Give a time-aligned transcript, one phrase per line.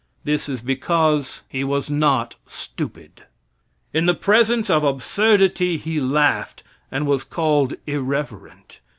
[0.23, 3.25] This is because he was not stupid.
[3.93, 8.79] In the presence of absurdity he laughed, and was called irreverent.